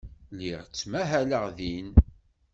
[0.35, 1.89] Lliɣ ttmahaleɣ din.